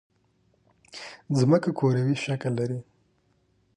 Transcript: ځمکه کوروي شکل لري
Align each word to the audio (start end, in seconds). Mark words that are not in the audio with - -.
ځمکه 1.37 1.69
کوروي 1.79 2.15
شکل 2.25 2.51
لري 2.59 2.79